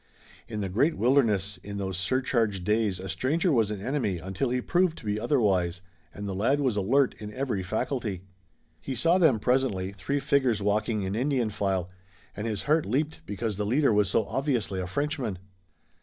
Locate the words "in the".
0.47-0.67